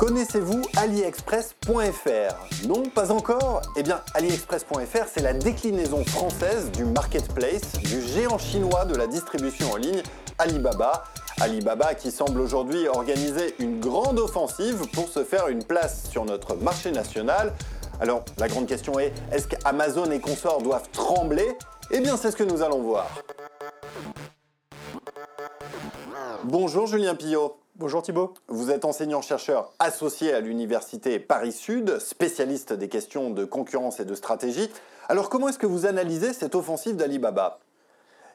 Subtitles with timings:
[0.00, 3.60] Connaissez-vous AliExpress.fr Non, pas encore?
[3.76, 9.70] Eh bien, AliExpress.fr, c'est la déclinaison française du marketplace, du géant chinois de la distribution
[9.72, 10.02] en ligne,
[10.38, 11.04] Alibaba.
[11.38, 16.54] Alibaba qui semble aujourd'hui organiser une grande offensive pour se faire une place sur notre
[16.54, 17.52] marché national.
[18.00, 21.58] Alors, la grande question est, est-ce qu'Amazon et consorts doivent trembler?
[21.90, 23.06] Eh bien, c'est ce que nous allons voir.
[26.44, 27.59] Bonjour Julien Pillot.
[27.76, 28.34] Bonjour Thibault.
[28.48, 34.70] Vous êtes enseignant-chercheur associé à l'Université Paris-Sud, spécialiste des questions de concurrence et de stratégie.
[35.08, 37.58] Alors comment est-ce que vous analysez cette offensive d'Alibaba?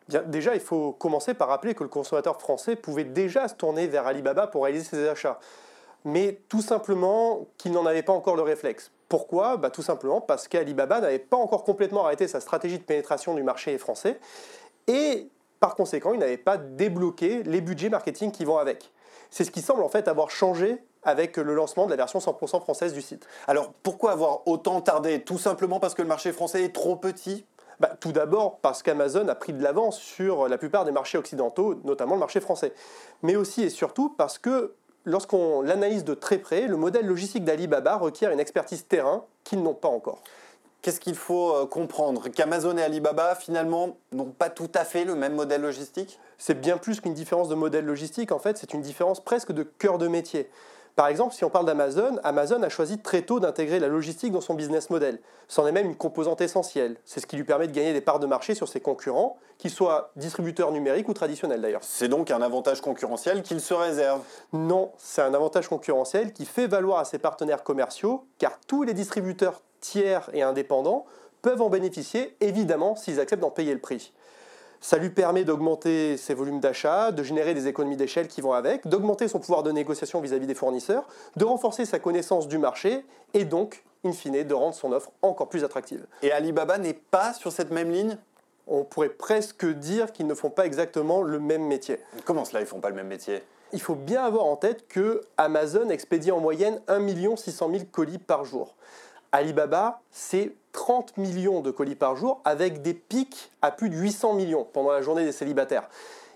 [0.08, 3.88] Bien, déjà, il faut commencer par rappeler que le consommateur français pouvait déjà se tourner
[3.88, 5.40] vers Alibaba pour réaliser ses achats.
[6.06, 8.92] Mais tout simplement qu'il n'en avait pas encore le réflexe.
[9.10, 9.58] Pourquoi?
[9.58, 13.44] Bah, Tout simplement parce qu'Alibaba n'avait pas encore complètement arrêté sa stratégie de pénétration du
[13.44, 14.20] marché français
[14.88, 15.30] et
[15.66, 18.92] par conséquent, il n'avait pas débloqué les budgets marketing qui vont avec.
[19.32, 22.62] C'est ce qui semble en fait avoir changé avec le lancement de la version 100%
[22.62, 23.26] française du site.
[23.48, 25.24] Alors pourquoi avoir autant tardé?
[25.24, 27.48] Tout simplement parce que le marché français est trop petit?
[27.80, 31.82] Bah, tout d'abord parce qu'Amazon a pris de l'avance sur la plupart des marchés occidentaux,
[31.84, 32.71] notamment le marché français.
[33.24, 37.96] Mais aussi et surtout parce que lorsqu'on l'analyse de très près, le modèle logistique d'Alibaba
[37.96, 40.21] requiert une expertise terrain qu'ils n'ont pas encore.
[40.86, 42.30] Qu'est-ce qu'il faut euh, comprendre?
[42.30, 46.20] Qu'Amazon et Alibaba, finalement, n'ont pas tout à fait le même modèle logistique?
[46.38, 49.64] C'est bien plus qu'une différence de modèle logistique, en fait, c'est une différence presque de
[49.64, 50.48] cœur de métier.
[50.96, 54.42] Par exemple, si on parle d'Amazon, Amazon a choisi très tôt d'intégrer la logistique dans
[54.42, 55.20] son business model.
[55.48, 56.98] C'en est même une composante essentielle.
[57.04, 59.72] C'est ce qui lui permet de gagner des parts de marché sur ses concurrents, qu'ils
[59.72, 61.82] soient distributeurs numériques ou traditionnels d'ailleurs.
[61.84, 64.22] C'est donc un avantage concurrentiel qu'il se réserve?
[64.53, 68.94] Non, c'est un avantage concurrentiel qui fait valoir à ses partenaires commerciaux, car tous les
[68.94, 71.06] distributeurs tiers et indépendants
[71.41, 74.14] peuvent en bénéficier, évidemment, s'ils acceptent d'en payer le prix.
[74.81, 78.88] Ça lui permet d'augmenter ses volumes d'achat, de générer des économies d'échelle qui vont avec,
[78.88, 83.46] d'augmenter son pouvoir de négociation vis-à-vis des fournisseurs, de renforcer sa connaissance du marché et
[83.46, 86.06] donc, in fine, de rendre son offre encore plus attractive.
[86.24, 88.18] Et Alibaba n'est pas sur cette même ligne?
[88.68, 92.00] On pourrait presque dire qu'ils ne font pas exactement le même métier.
[92.26, 93.44] Comment cela, ils font pas le même métier?
[93.72, 98.18] Il faut bien avoir en tête que Amazon expédie en moyenne 1 600 000 colis
[98.18, 98.76] par jour.
[99.35, 104.34] Alibaba, c'est 30 millions de colis par jour avec des pics à plus de 800
[104.34, 105.90] millions pendant la journée des célibataires.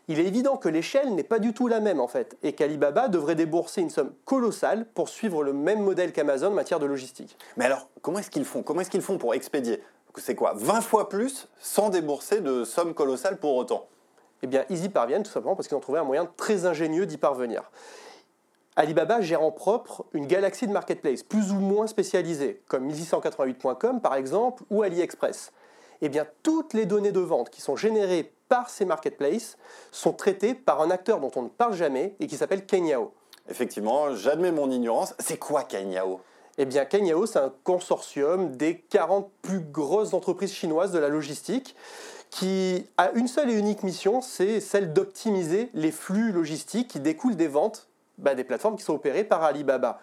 [0.10, 3.08] Il est évident que l'échelle n'est pas du tout la même en fait et qu'Alibaba
[3.08, 7.38] devrait débourser une somme colossale pour suivre le même modèle qu'Amazon en matière de logistique.
[7.56, 8.64] Mais alors, comment est-ce qu'ils font?
[8.64, 9.82] Comment est-ce qu'ils font pour expédier?
[10.18, 10.52] C'est quoi?
[10.58, 13.88] 20 fois plus sans débourser de sommes colossales pour autant?
[14.44, 17.06] Eh bien, ils y parviennent tout simplement parce qu'ils ont trouvé un moyen très ingénieux
[17.06, 17.72] d'y parvenir.
[18.80, 24.16] Alibaba gère en propre une galaxie de marketplace, plus ou moins spécialisées, comme 1688.com par
[24.16, 25.52] exemple, ou AliExpress.
[26.02, 29.58] Eh bien, toutes les données de vente qui sont générées par ces marketplaces
[29.92, 33.12] sont traitées par un acteur dont on ne parle jamais et qui s'appelle Kenyao.
[33.50, 35.14] Effectivement, j'admets mon ignorance.
[35.20, 36.22] C'est quoi Kenyao
[36.62, 41.74] eh bien, Kenyao, c'est un consortium des 40 plus grosses entreprises chinoises de la logistique
[42.30, 47.38] qui a une seule et unique mission, c'est celle d'optimiser les flux logistiques qui découlent
[47.38, 47.89] des ventes
[48.20, 50.00] bah, des plateformes qui sont opérées par Alibaba.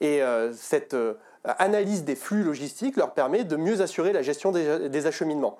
[0.00, 4.52] Et euh, cette euh, analyse des flux logistiques leur permet de mieux assurer la gestion
[4.52, 5.58] des, acheminements.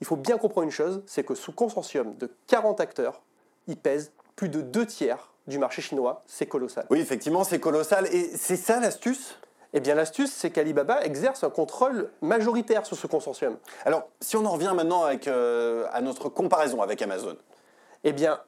[0.00, 3.22] Il faut bien comprendre une chose, c'est que sous consortium de 40 acteurs,
[3.66, 6.22] ils pèsent plus de deux tiers du marché chinois.
[6.26, 6.86] C'est colossal.
[6.90, 8.06] Oui, effectivement, c'est colossal.
[8.14, 9.36] Et c'est ça l'astuce?
[9.72, 13.56] Eh bien, l'astuce, c'est qu'Alibaba exerce un contrôle majoritaire sur ce consortium.
[13.84, 17.36] Alors, si on en revient maintenant avec, euh, à notre comparaison avec Amazon.
[18.02, 18.40] Eh bien,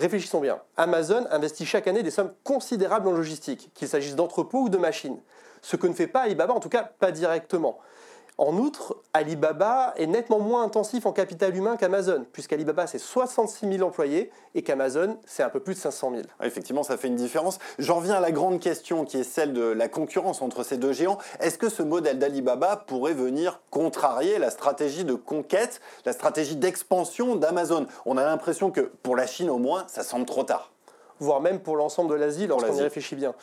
[0.00, 0.58] Réfléchissons bien.
[0.78, 5.18] Amazon investit chaque année des sommes considérables en logistique, qu'il s'agisse d'entrepôts ou de machines.
[5.60, 7.78] Ce que ne fait pas Alibaba, en tout cas pas directement.
[8.38, 13.86] En outre, Alibaba est nettement moins intensif en capital humain qu'Amazon, puisqu'Alibaba c'est 66 000
[13.86, 16.22] employés et qu'Amazon c'est un peu plus de 500 000.
[16.42, 17.58] effectivement, ça fait une différence.
[17.78, 20.92] J'en reviens à la grande question qui est celle de la concurrence entre ces deux
[20.92, 21.18] géants.
[21.40, 27.36] Est-ce que ce modèle d'Alibaba pourrait venir contrarier la stratégie de conquête, la stratégie d'expansion
[27.36, 27.86] d'Amazon?
[28.06, 30.72] On a l'impression que pour la Chine au moins, ça semble trop tard.
[31.20, 33.34] Voire même pour l'ensemble de l'Asie lorsqu'on y réfléchit bien.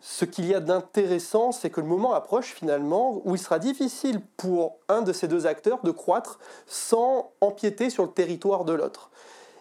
[0.00, 4.20] Ce qu'il y a d'intéressant, c'est que le moment approche finalement où il sera difficile
[4.36, 9.10] pour un de ces deux acteurs de croître sans empiéter sur le territoire de l'autre.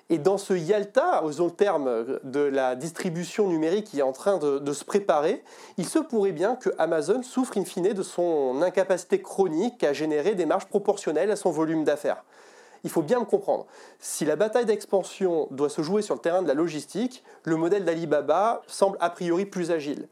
[0.09, 4.71] Et dans ce Yalta, aux terme de la distribution numérique qui est en train de,
[4.73, 5.43] se préparer,
[5.77, 10.33] il se pourrait bien que Amazon souffre in fine de son incapacité chronique à générer
[10.33, 12.23] des marges proportionnelles à son volume d'affaires.
[12.87, 13.65] Il faut bien me comprendre.
[13.99, 17.83] Si la bataille d'expansion doit se jouer sur le terrain de la logistique, le modèle
[17.83, 20.07] d'Alibaba semble a priori plus agile.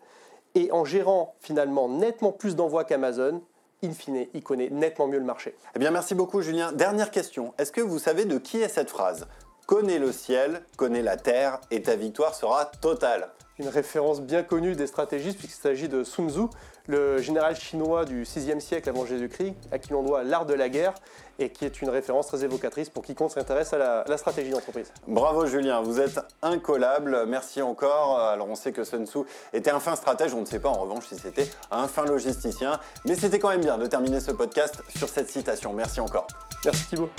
[0.56, 3.42] Et en gérant finalement nettement plus d'envois qu'Amazon,
[3.82, 5.56] in fine, il connaît nettement mieux le marché.
[5.74, 6.74] Eh bien, merci beaucoup, Julien.
[6.74, 7.54] Dernière question.
[7.58, 9.26] Est-ce que vous savez de qui est cette phrase
[9.68, 13.30] Connais le ciel, connais la terre, et ta victoire sera totale.
[13.58, 16.42] une référence bien connue des stratégistes, puisqu'il s'agit de Sun Tzu,
[16.88, 20.70] le général chinois du 6e siècle avant Jésus-Christ, à qui l'on doit l'art de la
[20.70, 20.94] guerre,
[21.40, 24.92] et qui est une référence très évocatrice pour quiconque s'intéresse à la, stratégie d'entreprise.
[25.08, 28.20] Bravo Julien, vous êtes incollable, merci encore.
[28.20, 29.20] Alors on sait que Sun Tzu
[29.54, 32.80] était un fin stratège, on ne sait pas en revanche si c'était un fin logisticien,
[33.06, 35.74] mais c'était quand même bien de terminer ce podcast sur cette citation.
[35.74, 36.28] Merci encore.
[36.64, 37.10] Merci Thibault.